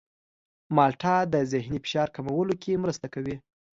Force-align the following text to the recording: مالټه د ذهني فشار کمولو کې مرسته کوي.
مالټه 0.75 1.15
د 1.33 1.35
ذهني 1.51 1.79
فشار 1.85 2.07
کمولو 2.15 2.53
کې 2.61 2.81
مرسته 2.83 3.07
کوي. 3.13 3.35